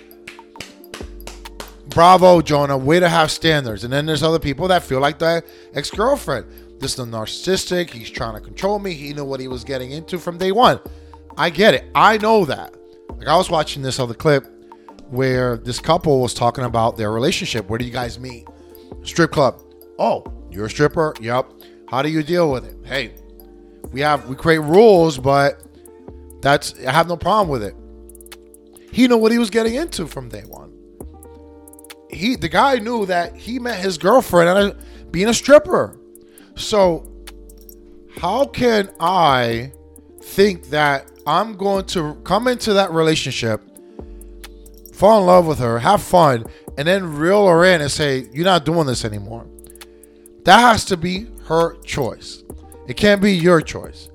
bravo 1.89 2.41
jonah 2.41 2.77
way 2.77 2.99
to 2.99 3.09
have 3.09 3.29
standards. 3.29 3.83
And 3.83 3.91
then 3.91 4.05
there's 4.05 4.23
other 4.23 4.39
people 4.39 4.69
that 4.69 4.83
feel 4.83 4.99
like 4.99 5.19
the 5.19 5.43
ex-girlfriend 5.73 6.45
this 6.81 6.93
is 6.93 6.99
a 6.99 7.03
narcissistic. 7.03 7.91
He's 7.91 8.09
trying 8.09 8.33
to 8.33 8.41
control 8.41 8.79
me. 8.79 8.93
He 8.93 9.13
knew 9.13 9.23
what 9.23 9.39
he 9.39 9.47
was 9.47 9.63
getting 9.63 9.91
into 9.91 10.17
from 10.17 10.37
day 10.39 10.51
one. 10.51 10.79
I 11.37 11.51
get 11.51 11.75
it. 11.75 11.85
I 11.93 12.17
know 12.17 12.43
that. 12.45 12.75
Like 13.09 13.27
i 13.27 13.37
was 13.37 13.51
watching 13.51 13.83
this 13.83 13.99
other 13.99 14.15
clip 14.15 14.47
where 15.09 15.57
this 15.57 15.79
couple 15.79 16.21
was 16.21 16.33
talking 16.33 16.63
about 16.63 16.97
their 16.97 17.11
relationship. 17.11 17.69
Where 17.69 17.77
do 17.77 17.85
you 17.85 17.91
guys 17.91 18.19
meet 18.19 18.47
strip 19.03 19.31
club. 19.31 19.61
Oh 19.99 20.23
you're 20.49 20.65
a 20.65 20.69
stripper? 20.69 21.13
Yep 21.21 21.51
how 21.87 22.01
do 22.01 22.09
you 22.09 22.23
deal 22.23 22.51
with 22.51 22.65
it? 22.65 22.75
Hey 22.83 23.13
we 23.91 24.01
have 24.01 24.27
we 24.27 24.35
create 24.35 24.59
rules 24.59 25.17
but 25.17 25.61
that's 26.41 26.73
i 26.85 26.91
have 26.91 27.07
no 27.07 27.15
problem 27.15 27.49
with 27.49 27.63
it. 27.63 27.75
He 28.91 29.07
knew 29.07 29.17
what 29.17 29.31
he 29.31 29.37
was 29.37 29.51
getting 29.51 29.75
into 29.75 30.07
from 30.07 30.29
day 30.29 30.43
one. 30.47 30.73
He 32.09 32.35
the 32.35 32.49
guy 32.49 32.79
knew 32.79 33.05
that 33.05 33.35
he 33.35 33.59
met 33.59 33.79
his 33.79 33.99
girlfriend 33.99 34.49
at 34.49 34.57
a, 34.57 34.77
being 35.11 35.27
a 35.27 35.33
stripper. 35.33 35.97
So 36.61 37.11
how 38.17 38.45
can 38.45 38.89
I 38.99 39.71
think 40.21 40.69
that 40.69 41.11
I'm 41.25 41.55
going 41.55 41.85
to 41.87 42.15
come 42.23 42.47
into 42.47 42.73
that 42.73 42.91
relationship, 42.91 43.61
fall 44.93 45.19
in 45.19 45.25
love 45.25 45.47
with 45.47 45.59
her, 45.59 45.79
have 45.79 46.01
fun, 46.01 46.45
and 46.77 46.87
then 46.87 47.15
reel 47.15 47.47
her 47.47 47.65
in 47.65 47.81
and 47.81 47.91
say, 47.91 48.27
You're 48.31 48.45
not 48.45 48.65
doing 48.65 48.87
this 48.87 49.05
anymore? 49.05 49.45
That 50.45 50.59
has 50.59 50.85
to 50.85 50.97
be 50.97 51.27
her 51.45 51.75
choice. 51.77 52.43
It 52.87 52.97
can't 52.97 53.21
be 53.21 53.33
your 53.33 53.61
choice. 53.61 54.09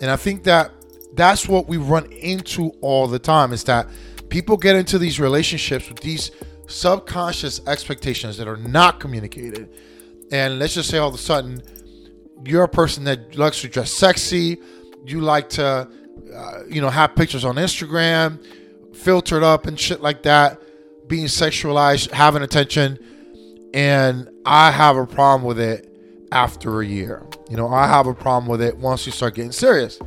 And 0.00 0.10
I 0.10 0.16
think 0.16 0.44
that 0.44 0.72
that's 1.14 1.48
what 1.48 1.68
we 1.68 1.76
run 1.76 2.10
into 2.12 2.70
all 2.80 3.06
the 3.06 3.18
time 3.18 3.52
is 3.52 3.64
that 3.64 3.88
people 4.28 4.56
get 4.56 4.76
into 4.76 4.98
these 4.98 5.20
relationships 5.20 5.88
with 5.88 6.00
these 6.00 6.30
subconscious 6.66 7.60
expectations 7.66 8.36
that 8.38 8.48
are 8.48 8.56
not 8.56 8.98
communicated. 8.98 9.68
And 10.30 10.58
let's 10.58 10.74
just 10.74 10.88
say 10.88 10.98
all 10.98 11.08
of 11.08 11.14
a 11.14 11.18
sudden, 11.18 11.62
you're 12.44 12.64
a 12.64 12.68
person 12.68 13.04
that 13.04 13.36
likes 13.36 13.60
to 13.62 13.68
dress 13.68 13.90
sexy. 13.90 14.60
You 15.04 15.20
like 15.20 15.48
to, 15.50 15.88
uh, 16.34 16.60
you 16.68 16.80
know, 16.80 16.90
have 16.90 17.14
pictures 17.14 17.44
on 17.44 17.56
Instagram, 17.56 18.44
filtered 18.94 19.42
up 19.42 19.66
and 19.66 19.78
shit 19.78 20.00
like 20.00 20.22
that, 20.22 20.60
being 21.08 21.26
sexualized, 21.26 22.10
having 22.10 22.42
attention. 22.42 22.98
And 23.74 24.28
I 24.44 24.70
have 24.70 24.96
a 24.96 25.06
problem 25.06 25.46
with 25.46 25.58
it 25.58 25.88
after 26.30 26.80
a 26.80 26.86
year. 26.86 27.26
You 27.50 27.56
know, 27.56 27.68
I 27.68 27.86
have 27.86 28.06
a 28.06 28.14
problem 28.14 28.50
with 28.50 28.62
it 28.62 28.76
once 28.76 29.06
you 29.06 29.12
start 29.12 29.34
getting 29.34 29.52
serious. 29.52 29.98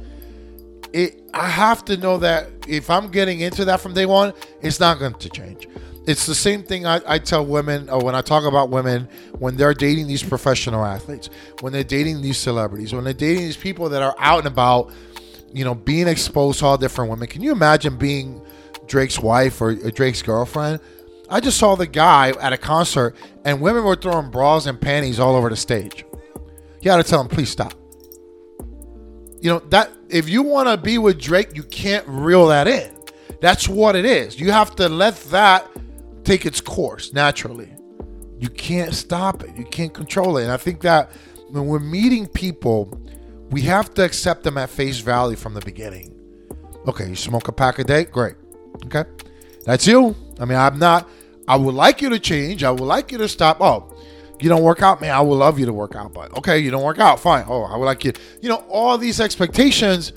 It, 0.93 1.21
I 1.33 1.49
have 1.49 1.83
to 1.85 1.97
know 1.97 2.17
that 2.19 2.49
if 2.67 2.89
I'm 2.89 3.09
getting 3.09 3.41
into 3.41 3.65
that 3.65 3.81
from 3.81 3.93
day 3.93 4.05
one, 4.05 4.33
it's 4.61 4.79
not 4.79 4.97
going 4.99 5.13
to 5.15 5.29
change 5.29 5.67
it's 6.07 6.25
the 6.25 6.35
same 6.35 6.63
thing 6.63 6.85
I, 6.85 7.01
I, 7.07 7.19
tell 7.19 7.45
women 7.45 7.89
or 7.89 8.03
when 8.03 8.15
I 8.15 8.21
talk 8.21 8.43
about 8.43 8.69
women 8.69 9.07
when 9.39 9.57
they're 9.57 9.73
dating 9.73 10.07
these 10.07 10.21
professional 10.21 10.85
athletes, 10.85 11.29
when 11.61 11.73
they're 11.73 11.83
dating 11.83 12.21
these 12.21 12.37
celebrities, 12.37 12.93
when 12.93 13.03
they're 13.03 13.13
dating 13.13 13.43
these 13.43 13.57
people 13.57 13.89
that 13.89 14.01
are 14.01 14.15
out 14.19 14.39
and 14.39 14.47
about, 14.47 14.91
you 15.51 15.65
know, 15.65 15.73
being 15.73 16.07
exposed 16.07 16.59
to 16.59 16.65
all 16.65 16.77
different 16.77 17.09
women. 17.09 17.27
Can 17.27 17.41
you 17.41 17.51
imagine 17.51 17.97
being 17.97 18.41
Drake's 18.87 19.19
wife 19.19 19.61
or, 19.61 19.69
or 19.69 19.91
Drake's 19.91 20.21
girlfriend? 20.21 20.79
I 21.27 21.39
just 21.39 21.57
saw 21.57 21.75
the 21.75 21.87
guy 21.87 22.29
at 22.39 22.53
a 22.53 22.57
concert 22.57 23.15
and 23.43 23.59
women 23.59 23.83
were 23.83 23.95
throwing 23.95 24.29
bras 24.29 24.67
and 24.67 24.79
panties 24.79 25.19
all 25.19 25.35
over 25.35 25.49
the 25.49 25.55
stage. 25.55 26.05
You 26.81 26.85
got 26.85 26.97
to 26.97 27.03
tell 27.03 27.21
him, 27.21 27.29
please 27.29 27.49
stop. 27.49 27.73
You 29.41 29.53
know, 29.53 29.59
that 29.69 29.91
if 30.09 30.29
you 30.29 30.43
want 30.43 30.69
to 30.69 30.77
be 30.77 30.99
with 30.99 31.19
Drake, 31.19 31.55
you 31.55 31.63
can't 31.63 32.07
reel 32.07 32.47
that 32.47 32.67
in. 32.67 32.95
That's 33.41 33.67
what 33.67 33.95
it 33.95 34.05
is. 34.05 34.39
You 34.39 34.51
have 34.51 34.75
to 34.75 34.87
let 34.87 35.15
that 35.25 35.67
take 36.25 36.45
its 36.45 36.59
course 36.59 37.13
naturally. 37.13 37.69
You 38.39 38.49
can't 38.49 38.93
stop 38.93 39.43
it. 39.43 39.55
You 39.55 39.65
can't 39.65 39.93
control 39.93 40.37
it. 40.37 40.43
And 40.43 40.51
I 40.51 40.57
think 40.57 40.81
that 40.81 41.11
when 41.49 41.67
we're 41.67 41.79
meeting 41.79 42.27
people, 42.27 42.99
we 43.51 43.61
have 43.61 43.93
to 43.93 44.03
accept 44.03 44.43
them 44.43 44.57
at 44.57 44.69
face 44.69 44.99
value 44.99 45.37
from 45.37 45.53
the 45.53 45.61
beginning. 45.61 46.11
Okay, 46.87 47.09
you 47.09 47.15
smoke 47.15 47.47
a 47.47 47.51
pack 47.51 47.79
a 47.79 47.83
day? 47.83 48.05
Great. 48.05 48.35
Okay. 48.85 49.05
That's 49.63 49.87
you. 49.87 50.15
I 50.39 50.45
mean, 50.45 50.57
I'm 50.57 50.77
not, 50.77 51.09
I 51.47 51.55
would 51.55 51.73
like 51.73 52.01
you 52.01 52.09
to 52.09 52.19
change. 52.19 52.63
I 52.63 52.71
would 52.71 52.81
like 52.81 53.11
you 53.11 53.17
to 53.19 53.29
stop. 53.29 53.61
Oh, 53.61 53.95
you 54.39 54.49
don't 54.49 54.63
work 54.63 54.81
out, 54.81 55.01
man. 55.01 55.11
I 55.11 55.21
would 55.21 55.35
love 55.35 55.57
you 55.57 55.65
to 55.65 55.73
work 55.73 55.95
out, 55.95 56.13
but 56.13 56.35
okay, 56.37 56.59
you 56.59 56.69
don't 56.71 56.83
work 56.83 56.99
out. 56.99 57.19
Fine. 57.19 57.45
Oh, 57.47 57.63
I 57.63 57.77
would 57.77 57.85
like 57.85 58.03
you. 58.03 58.13
You 58.41 58.49
know, 58.49 58.63
all 58.69 58.97
these 58.97 59.21
expectations, 59.21 60.13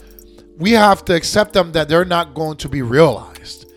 we 0.56 0.72
have 0.72 1.04
to 1.06 1.14
accept 1.14 1.52
them 1.52 1.72
that 1.72 1.88
they're 1.88 2.04
not 2.04 2.34
going 2.34 2.56
to 2.58 2.68
be 2.68 2.82
realized. 2.82 3.67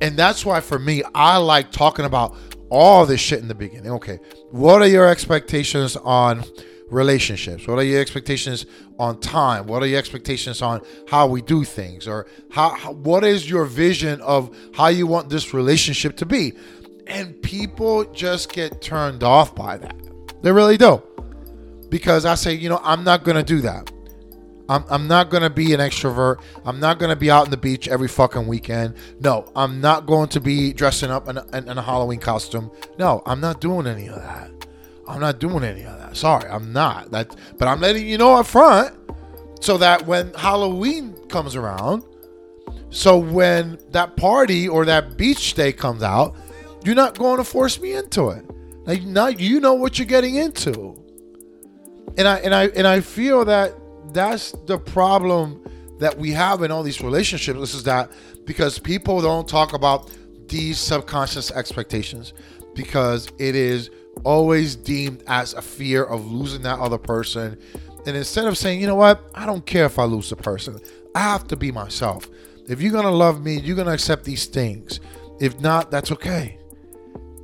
And 0.00 0.16
that's 0.16 0.44
why 0.44 0.60
for 0.60 0.78
me, 0.78 1.02
I 1.14 1.38
like 1.38 1.72
talking 1.72 2.04
about 2.04 2.36
all 2.68 3.06
this 3.06 3.20
shit 3.20 3.40
in 3.40 3.48
the 3.48 3.54
beginning. 3.54 3.92
Okay, 3.92 4.18
what 4.50 4.82
are 4.82 4.88
your 4.88 5.08
expectations 5.08 5.96
on 5.96 6.44
relationships? 6.90 7.66
What 7.66 7.78
are 7.78 7.84
your 7.84 8.00
expectations 8.00 8.66
on 8.98 9.20
time? 9.20 9.66
What 9.66 9.82
are 9.82 9.86
your 9.86 9.98
expectations 9.98 10.62
on 10.62 10.82
how 11.08 11.26
we 11.26 11.42
do 11.42 11.64
things? 11.64 12.06
Or 12.06 12.26
how, 12.50 12.70
how 12.70 12.92
what 12.92 13.24
is 13.24 13.48
your 13.48 13.64
vision 13.64 14.20
of 14.20 14.54
how 14.74 14.88
you 14.88 15.06
want 15.06 15.28
this 15.28 15.54
relationship 15.54 16.16
to 16.18 16.26
be? 16.26 16.54
And 17.06 17.40
people 17.42 18.04
just 18.12 18.52
get 18.52 18.80
turned 18.82 19.22
off 19.22 19.54
by 19.54 19.78
that. 19.78 19.94
They 20.42 20.52
really 20.52 20.76
do. 20.76 21.02
Because 21.88 22.24
I 22.24 22.34
say, 22.34 22.54
you 22.54 22.68
know, 22.68 22.80
I'm 22.82 23.04
not 23.04 23.22
going 23.22 23.36
to 23.36 23.44
do 23.44 23.60
that. 23.62 23.90
I'm, 24.68 24.84
I'm 24.88 25.06
not 25.06 25.30
going 25.30 25.42
to 25.42 25.50
be 25.50 25.72
an 25.74 25.80
extrovert. 25.80 26.40
I'm 26.64 26.80
not 26.80 26.98
going 26.98 27.10
to 27.10 27.16
be 27.16 27.30
out 27.30 27.44
on 27.44 27.50
the 27.50 27.56
beach 27.56 27.88
every 27.88 28.08
fucking 28.08 28.46
weekend. 28.46 28.96
No, 29.20 29.50
I'm 29.54 29.80
not 29.80 30.06
going 30.06 30.28
to 30.30 30.40
be 30.40 30.72
dressing 30.72 31.10
up 31.10 31.28
in 31.28 31.38
a, 31.38 31.46
in 31.52 31.78
a 31.78 31.82
Halloween 31.82 32.20
costume. 32.20 32.70
No, 32.98 33.22
I'm 33.26 33.40
not 33.40 33.60
doing 33.60 33.86
any 33.86 34.08
of 34.08 34.16
that. 34.16 34.50
I'm 35.08 35.20
not 35.20 35.38
doing 35.38 35.62
any 35.62 35.82
of 35.82 35.98
that. 35.98 36.16
Sorry, 36.16 36.48
I'm 36.50 36.72
not. 36.72 37.12
That, 37.12 37.36
but 37.58 37.68
I'm 37.68 37.80
letting 37.80 38.06
you 38.06 38.18
know 38.18 38.34
up 38.34 38.46
front 38.46 38.94
so 39.60 39.78
that 39.78 40.06
when 40.06 40.34
Halloween 40.34 41.14
comes 41.28 41.54
around, 41.54 42.02
so 42.90 43.16
when 43.16 43.78
that 43.90 44.16
party 44.16 44.68
or 44.68 44.84
that 44.84 45.16
beach 45.16 45.54
day 45.54 45.72
comes 45.72 46.02
out, 46.02 46.34
you're 46.84 46.94
not 46.94 47.18
going 47.18 47.38
to 47.38 47.44
force 47.44 47.80
me 47.80 47.94
into 47.94 48.30
it. 48.30 48.44
Like 48.84 49.02
now 49.02 49.28
you 49.28 49.60
know 49.60 49.74
what 49.74 49.98
you're 49.98 50.06
getting 50.06 50.36
into. 50.36 51.00
And 52.16 52.26
I 52.26 52.38
and 52.38 52.54
I 52.54 52.66
and 52.68 52.86
I 52.86 53.00
feel 53.00 53.44
that 53.44 53.74
that's 54.12 54.52
the 54.66 54.78
problem 54.78 55.62
that 55.98 56.18
we 56.18 56.32
have 56.32 56.62
in 56.62 56.70
all 56.70 56.82
these 56.82 57.00
relationships. 57.00 57.58
This 57.58 57.74
is 57.74 57.84
that 57.84 58.10
because 58.44 58.78
people 58.78 59.20
don't 59.20 59.48
talk 59.48 59.72
about 59.72 60.10
these 60.48 60.78
subconscious 60.78 61.50
expectations 61.50 62.34
because 62.74 63.28
it 63.38 63.54
is 63.54 63.90
always 64.24 64.76
deemed 64.76 65.22
as 65.26 65.54
a 65.54 65.62
fear 65.62 66.04
of 66.04 66.30
losing 66.30 66.62
that 66.62 66.78
other 66.78 66.98
person 66.98 67.58
And 68.06 68.16
instead 68.16 68.46
of 68.46 68.56
saying, 68.56 68.80
you 68.80 68.86
know 68.86 68.94
what, 68.94 69.28
I 69.34 69.46
don't 69.46 69.66
care 69.66 69.84
if 69.84 69.98
I 69.98 70.04
lose 70.04 70.30
the 70.30 70.36
person, 70.36 70.80
I 71.14 71.20
have 71.20 71.48
to 71.48 71.56
be 71.56 71.72
myself. 71.72 72.30
If 72.68 72.80
you're 72.80 72.92
gonna 72.92 73.10
love 73.10 73.44
me, 73.44 73.60
you're 73.60 73.76
gonna 73.76 73.92
accept 73.92 74.24
these 74.24 74.46
things. 74.46 75.00
If 75.40 75.60
not, 75.60 75.90
that's 75.90 76.12
okay. 76.12 76.58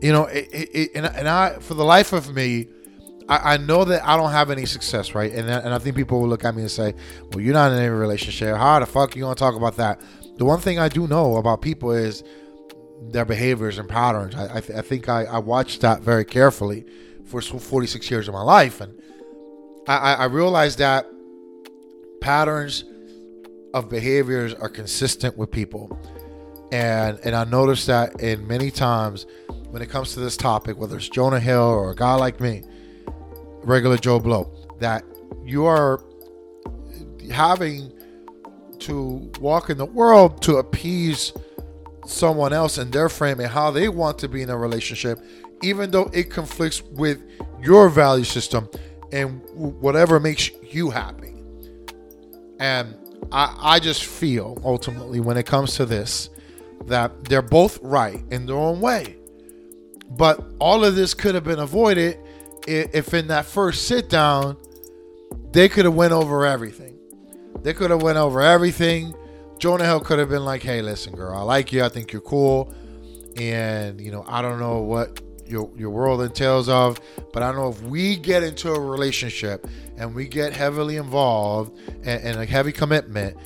You 0.00 0.12
know, 0.12 0.26
it, 0.26 0.48
it, 0.52 0.70
it, 0.72 0.90
and, 0.94 1.06
and 1.06 1.28
I, 1.28 1.58
for 1.58 1.74
the 1.74 1.84
life 1.84 2.12
of 2.12 2.34
me, 2.34 2.68
I, 3.28 3.54
I, 3.54 3.56
know 3.56 3.84
that 3.84 4.06
I 4.06 4.16
don't 4.16 4.30
have 4.30 4.50
any 4.50 4.66
success, 4.66 5.14
right? 5.14 5.32
And, 5.32 5.48
and 5.48 5.74
I 5.74 5.78
think 5.78 5.96
people 5.96 6.20
will 6.20 6.28
look 6.28 6.44
at 6.44 6.54
me 6.54 6.62
and 6.62 6.70
say, 6.70 6.94
well, 7.30 7.40
you're 7.40 7.54
not 7.54 7.72
in 7.72 7.78
any 7.78 7.88
relationship. 7.88 8.56
How 8.56 8.78
the 8.80 8.86
fuck 8.86 9.14
are 9.14 9.18
you 9.18 9.24
gonna 9.24 9.34
talk 9.34 9.54
about 9.54 9.76
that? 9.76 10.00
The 10.36 10.44
one 10.44 10.60
thing 10.60 10.78
I 10.78 10.88
do 10.88 11.06
know 11.06 11.36
about 11.36 11.62
people 11.62 11.92
is 11.92 12.24
their 13.00 13.24
behaviors 13.24 13.78
and 13.78 13.88
patterns. 13.88 14.34
I, 14.34 14.56
I, 14.56 14.60
th- 14.60 14.78
I 14.78 14.82
think 14.82 15.08
I, 15.08 15.24
I 15.24 15.38
watched 15.38 15.80
that 15.80 16.02
very 16.02 16.24
carefully 16.24 16.84
for 17.24 17.40
46 17.40 18.10
years 18.10 18.28
of 18.28 18.34
my 18.34 18.42
life. 18.42 18.80
And 18.80 19.00
I, 19.88 20.14
I 20.14 20.24
realized 20.26 20.78
that 20.78 21.06
patterns 22.20 22.84
of 23.74 23.88
behaviors 23.88 24.54
are 24.54 24.68
consistent 24.68 25.36
with 25.36 25.50
people. 25.50 25.98
And 26.70 27.18
and 27.24 27.34
I 27.34 27.44
noticed 27.44 27.86
that 27.88 28.20
in 28.20 28.46
many 28.46 28.70
times 28.70 29.26
when 29.70 29.82
it 29.82 29.90
comes 29.90 30.14
to 30.14 30.20
this 30.20 30.36
topic, 30.36 30.78
whether 30.78 30.96
it's 30.96 31.08
Jonah 31.08 31.40
Hill 31.40 31.62
or 31.62 31.90
a 31.90 31.94
guy 31.94 32.14
like 32.14 32.40
me, 32.40 32.62
regular 33.64 33.96
Joe 33.96 34.18
Blow, 34.18 34.50
that 34.78 35.04
you 35.44 35.64
are 35.64 36.02
having 37.30 37.92
to 38.80 39.30
walk 39.40 39.70
in 39.70 39.78
the 39.78 39.86
world 39.86 40.42
to 40.42 40.56
appease 40.56 41.32
someone 42.06 42.52
else 42.52 42.78
and 42.78 42.92
their 42.92 43.08
frame 43.08 43.40
and 43.40 43.48
how 43.48 43.70
they 43.70 43.88
want 43.88 44.18
to 44.18 44.28
be 44.28 44.42
in 44.42 44.50
a 44.50 44.56
relationship, 44.56 45.20
even 45.62 45.90
though 45.90 46.10
it 46.12 46.30
conflicts 46.30 46.82
with 46.82 47.22
your 47.60 47.88
value 47.88 48.24
system 48.24 48.68
and 49.12 49.40
whatever 49.54 50.18
makes 50.18 50.50
you 50.62 50.90
happy. 50.90 51.34
And 52.58 52.96
I, 53.30 53.56
I 53.60 53.78
just 53.78 54.04
feel 54.04 54.60
ultimately 54.64 55.20
when 55.20 55.36
it 55.36 55.46
comes 55.46 55.76
to 55.76 55.86
this 55.86 56.30
that 56.86 57.24
they're 57.24 57.42
both 57.42 57.78
right 57.82 58.22
in 58.30 58.46
their 58.46 58.56
own 58.56 58.80
way. 58.80 59.16
But 60.10 60.44
all 60.58 60.84
of 60.84 60.96
this 60.96 61.14
could 61.14 61.34
have 61.34 61.44
been 61.44 61.60
avoided 61.60 62.18
if 62.68 63.12
in 63.14 63.28
that 63.28 63.46
first 63.46 63.86
sit 63.86 64.08
down 64.08 64.56
they 65.52 65.68
could 65.68 65.84
have 65.84 65.94
went 65.94 66.12
over 66.12 66.46
everything. 66.46 66.98
They 67.62 67.74
could 67.74 67.90
have 67.90 68.02
went 68.02 68.18
over 68.18 68.40
everything. 68.40 69.14
Jonah 69.58 69.84
Hill 69.84 70.00
could 70.00 70.18
have 70.18 70.28
been 70.28 70.44
like, 70.44 70.62
"Hey, 70.62 70.82
listen, 70.82 71.14
girl, 71.14 71.36
I 71.36 71.42
like 71.42 71.72
you. 71.72 71.84
I 71.84 71.88
think 71.88 72.12
you're 72.12 72.22
cool, 72.22 72.72
and 73.36 74.00
you 74.00 74.10
know, 74.10 74.24
I 74.26 74.42
don't 74.42 74.58
know 74.58 74.78
what 74.78 75.20
your 75.46 75.70
your 75.76 75.90
world 75.90 76.22
entails 76.22 76.68
of. 76.68 77.00
But 77.32 77.42
I 77.42 77.52
know 77.52 77.68
if 77.68 77.80
we 77.82 78.16
get 78.16 78.42
into 78.42 78.72
a 78.72 78.80
relationship 78.80 79.66
and 79.96 80.14
we 80.14 80.26
get 80.26 80.52
heavily 80.52 80.96
involved 80.96 81.78
and, 82.02 82.22
and 82.22 82.40
a 82.40 82.46
heavy 82.46 82.72
commitment, 82.72 83.36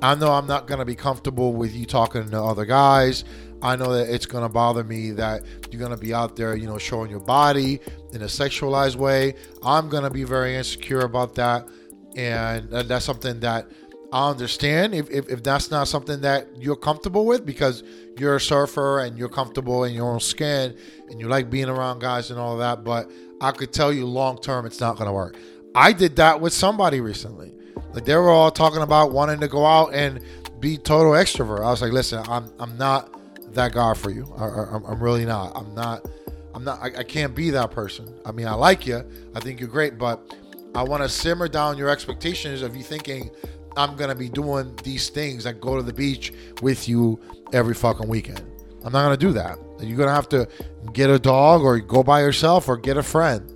I 0.00 0.14
know 0.14 0.32
I'm 0.32 0.46
not 0.46 0.66
gonna 0.66 0.84
be 0.84 0.94
comfortable 0.94 1.52
with 1.52 1.74
you 1.74 1.84
talking 1.84 2.30
to 2.30 2.42
other 2.42 2.64
guys. 2.64 3.24
I 3.62 3.76
know 3.76 3.92
that 3.94 4.12
it's 4.12 4.26
gonna 4.26 4.48
bother 4.48 4.84
me 4.84 5.12
that 5.12 5.42
you're 5.70 5.80
gonna 5.80 5.96
be 5.96 6.12
out 6.12 6.36
there, 6.36 6.56
you 6.56 6.66
know, 6.66 6.78
showing 6.78 7.10
your 7.10 7.20
body 7.20 7.80
in 8.12 8.22
a 8.22 8.26
sexualized 8.26 8.96
way. 8.96 9.34
I'm 9.62 9.88
gonna 9.88 10.10
be 10.10 10.24
very 10.24 10.56
insecure 10.56 11.00
about 11.00 11.34
that, 11.36 11.68
and 12.16 12.68
that's 12.70 13.04
something 13.04 13.40
that 13.40 13.66
I 14.12 14.30
understand 14.30 14.94
if, 14.94 15.10
if, 15.10 15.28
if 15.28 15.42
that's 15.42 15.70
not 15.70 15.88
something 15.88 16.20
that 16.20 16.46
you're 16.56 16.76
comfortable 16.76 17.26
with 17.26 17.44
because 17.44 17.82
you're 18.18 18.36
a 18.36 18.40
surfer 18.40 19.00
and 19.00 19.18
you're 19.18 19.28
comfortable 19.28 19.84
in 19.84 19.94
your 19.94 20.10
own 20.10 20.20
skin 20.20 20.76
and 21.10 21.20
you 21.20 21.28
like 21.28 21.50
being 21.50 21.68
around 21.68 22.00
guys 22.00 22.30
and 22.30 22.38
all 22.38 22.52
of 22.52 22.58
that. 22.60 22.84
But 22.84 23.10
I 23.40 23.50
could 23.50 23.72
tell 23.72 23.92
you 23.92 24.06
long 24.06 24.38
term, 24.38 24.64
it's 24.64 24.80
not 24.80 24.96
to 24.98 25.12
work. 25.12 25.36
I 25.74 25.92
did 25.92 26.16
that 26.16 26.40
with 26.40 26.52
somebody 26.52 27.00
recently. 27.00 27.54
Like 27.92 28.04
they 28.04 28.14
were 28.16 28.30
all 28.30 28.50
talking 28.50 28.82
about 28.82 29.12
wanting 29.12 29.40
to 29.40 29.48
go 29.48 29.66
out 29.66 29.92
and 29.92 30.20
be 30.60 30.78
total 30.78 31.12
extrovert. 31.12 31.58
I 31.58 31.70
was 31.70 31.82
like, 31.82 31.92
listen, 31.92 32.24
I'm 32.28 32.50
I'm 32.58 32.76
not 32.78 33.15
that 33.54 33.72
guy 33.72 33.94
for 33.94 34.10
you. 34.10 34.32
I, 34.36 34.76
am 34.92 35.02
really 35.02 35.24
not. 35.24 35.52
I'm 35.56 35.74
not. 35.74 36.06
I'm 36.54 36.64
not. 36.64 36.80
I, 36.80 36.86
I 36.98 37.02
can't 37.04 37.34
be 37.34 37.50
that 37.50 37.70
person. 37.70 38.12
I 38.24 38.32
mean, 38.32 38.46
I 38.46 38.54
like 38.54 38.86
you. 38.86 39.04
I 39.34 39.40
think 39.40 39.60
you're 39.60 39.68
great, 39.68 39.98
but 39.98 40.34
I 40.74 40.82
want 40.82 41.02
to 41.02 41.08
simmer 41.08 41.48
down 41.48 41.78
your 41.78 41.88
expectations 41.88 42.62
of 42.62 42.76
you 42.76 42.82
thinking 42.82 43.30
I'm 43.76 43.96
gonna 43.96 44.14
be 44.14 44.28
doing 44.28 44.74
these 44.82 45.10
things 45.10 45.44
like 45.44 45.60
go 45.60 45.76
to 45.76 45.82
the 45.82 45.92
beach 45.92 46.32
with 46.62 46.88
you 46.88 47.20
every 47.52 47.74
fucking 47.74 48.08
weekend. 48.08 48.42
I'm 48.84 48.92
not 48.92 49.02
gonna 49.02 49.16
do 49.16 49.32
that. 49.32 49.58
You're 49.80 49.98
gonna 49.98 50.14
have 50.14 50.28
to 50.30 50.48
get 50.92 51.10
a 51.10 51.18
dog 51.18 51.62
or 51.62 51.78
go 51.78 52.02
by 52.02 52.20
yourself 52.20 52.68
or 52.68 52.76
get 52.76 52.96
a 52.96 53.02
friend 53.02 53.52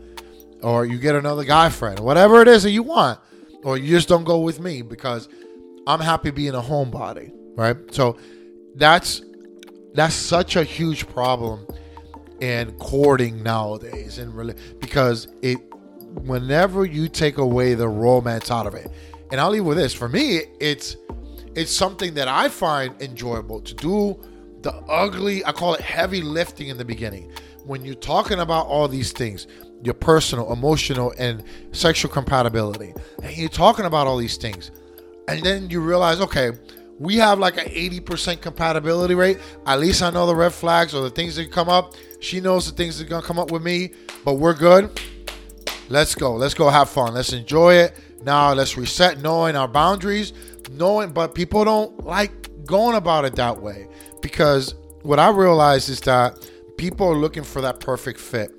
or 0.63 0.85
you 0.85 0.99
get 0.99 1.15
another 1.15 1.45
guy 1.45 1.69
friend, 1.69 1.99
whatever 2.01 2.43
it 2.43 2.49
is 2.49 2.63
that 2.63 2.71
you 2.71 2.83
want, 2.83 3.19
or 3.65 3.79
you 3.79 3.89
just 3.89 4.09
don't 4.09 4.25
go 4.25 4.41
with 4.41 4.61
me 4.61 4.83
because 4.83 5.29
I'm 5.87 6.01
happy 6.01 6.31
being 6.31 6.55
a 6.55 6.61
homebody, 6.61 7.33
right? 7.57 7.77
So 7.93 8.17
that's 8.75 9.23
that's 9.95 10.15
such 10.15 10.57
a 10.57 10.65
huge 10.65 11.09
problem 11.09 11.67
in 12.41 12.73
courting 12.79 13.43
nowadays, 13.43 14.19
and 14.19 14.35
really 14.35 14.55
because 14.79 15.29
it 15.43 15.59
whenever 16.25 16.85
you 16.85 17.09
take 17.09 17.39
away 17.39 17.75
the 17.75 17.89
romance 17.89 18.51
out 18.51 18.67
of 18.67 18.75
it, 18.75 18.91
and 19.31 19.41
I'll 19.41 19.51
leave 19.51 19.65
with 19.65 19.77
this. 19.77 19.93
For 19.95 20.09
me, 20.09 20.43
it's 20.61 20.97
it's 21.55 21.73
something 21.73 22.15
that 22.15 22.29
I 22.29 22.49
find 22.49 23.01
enjoyable 23.03 23.61
to 23.61 23.75
do 23.75 24.21
the 24.63 24.75
ugly, 24.89 25.45
I 25.45 25.53
call 25.53 25.75
it 25.75 25.81
heavy 25.81 26.21
lifting 26.23 26.69
in 26.69 26.77
the 26.77 26.85
beginning. 26.85 27.33
When 27.65 27.85
you're 27.85 27.95
talking 27.95 28.41
about 28.41 28.67
all 28.67 28.89
these 28.89 29.13
things, 29.13 29.47
your 29.83 29.95
personal, 29.95 30.53
emotional, 30.53 31.15
and 31.19 31.43
sexual 31.73 32.11
compatibility, 32.11 32.93
and 33.23 33.37
you're 33.37 33.49
talking 33.49 33.87
about 33.87 34.07
all 34.07 34.17
these 34.17 34.37
things, 34.37 34.71
and 35.29 35.43
then 35.43 35.71
you 35.71 35.81
realize, 35.81 36.21
okay, 36.21 36.53
we 37.01 37.17
have 37.17 37.39
like 37.39 37.57
an 37.57 37.65
80% 37.65 38.43
compatibility 38.43 39.15
rate. 39.15 39.39
At 39.65 39.81
least 39.81 40.03
I 40.03 40.11
know 40.11 40.27
the 40.27 40.37
red 40.37 40.53
flags 40.53 40.95
or 40.95 41.03
the 41.03 41.11
things 41.11 41.35
that 41.37 41.51
come 41.51 41.71
up. 41.71 41.95
She 42.21 42.41
knows 42.41 42.71
the 42.71 42.77
things 42.77 42.99
that 42.99 43.07
are 43.07 43.11
gonna 43.11 43.27
come 43.27 43.39
up 43.39 43.51
with 43.51 43.63
me, 43.63 43.93
but 44.23 44.35
we're 44.35 44.55
good. 44.55 45.01
Let's 45.89 46.15
go. 46.15 46.37
Let's 46.37 46.53
go 46.53 46.69
have 46.69 46.91
fun. 46.91 47.15
Let's 47.15 47.33
enjoy 47.33 47.75
it. 47.77 47.97
Now 48.23 48.53
let's 48.53 48.77
reset 48.77 49.23
knowing 49.23 49.57
our 49.57 49.67
boundaries, 49.67 50.35
knowing, 50.73 51.11
but 51.11 51.35
people 51.35 51.65
don't 51.65 52.05
like 52.05 52.67
going 52.67 52.97
about 52.97 53.25
it 53.25 53.35
that 53.37 53.63
way 53.63 53.89
because 54.21 54.75
what 55.03 55.19
I 55.19 55.31
realize 55.31 55.89
is 55.89 56.01
that 56.03 56.51
people 56.77 57.09
are 57.09 57.17
looking 57.17 57.45
for 57.45 57.63
that 57.63 57.81
perfect 57.81 58.21
fit. 58.21 58.51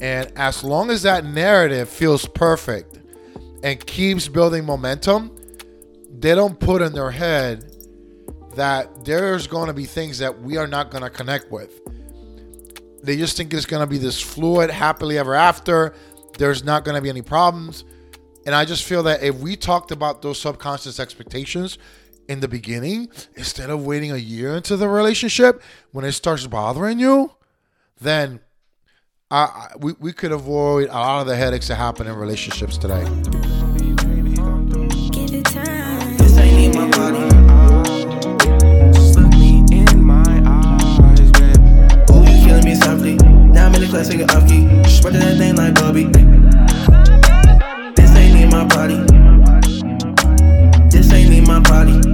And 0.00 0.32
as 0.34 0.64
long 0.64 0.90
as 0.90 1.02
that 1.02 1.24
narrative 1.24 1.88
feels 1.88 2.26
perfect 2.26 2.98
and 3.62 3.78
keeps 3.86 4.26
building 4.26 4.64
momentum, 4.64 5.36
they 6.12 6.34
don't 6.34 6.58
put 6.58 6.82
in 6.82 6.92
their 6.92 7.10
head 7.10 7.64
that 8.54 9.04
there's 9.04 9.46
going 9.46 9.68
to 9.68 9.72
be 9.72 9.86
things 9.86 10.18
that 10.18 10.40
we 10.42 10.56
are 10.56 10.66
not 10.66 10.90
going 10.90 11.02
to 11.02 11.10
connect 11.10 11.50
with. 11.50 11.80
They 13.02 13.16
just 13.16 13.36
think 13.36 13.52
it's 13.52 13.66
going 13.66 13.80
to 13.80 13.86
be 13.86 13.98
this 13.98 14.20
fluid, 14.20 14.70
happily 14.70 15.18
ever 15.18 15.34
after. 15.34 15.94
There's 16.38 16.62
not 16.62 16.84
going 16.84 16.94
to 16.94 17.02
be 17.02 17.08
any 17.08 17.22
problems. 17.22 17.84
And 18.44 18.54
I 18.54 18.64
just 18.64 18.84
feel 18.84 19.02
that 19.04 19.22
if 19.22 19.36
we 19.36 19.56
talked 19.56 19.90
about 19.90 20.22
those 20.22 20.38
subconscious 20.40 21.00
expectations 21.00 21.78
in 22.28 22.40
the 22.40 22.48
beginning, 22.48 23.08
instead 23.34 23.70
of 23.70 23.84
waiting 23.84 24.12
a 24.12 24.16
year 24.16 24.54
into 24.54 24.76
the 24.76 24.88
relationship, 24.88 25.62
when 25.92 26.04
it 26.04 26.12
starts 26.12 26.46
bothering 26.46 26.98
you, 26.98 27.32
then 28.00 28.40
I, 29.30 29.68
we, 29.78 29.94
we 29.98 30.12
could 30.12 30.32
avoid 30.32 30.88
a 30.88 30.92
lot 30.92 31.20
of 31.22 31.26
the 31.26 31.36
headaches 31.36 31.68
that 31.68 31.76
happen 31.76 32.06
in 32.06 32.14
relationships 32.14 32.76
today. 32.76 33.02
the 43.82 43.88
class, 43.88 44.08
nigga, 44.08 44.30
off 44.36 44.48
key. 44.48 44.62
Spreading 44.88 45.20
that 45.20 45.38
thing 45.38 45.56
like 45.56 45.74
Bobby. 45.74 46.04
This 47.96 48.14
ain't 48.16 48.40
in 48.40 48.50
my 48.50 48.64
body. 48.64 48.98
This 50.90 51.12
ain't 51.12 51.32
in 51.32 51.44
my 51.44 51.60
body. 51.60 52.11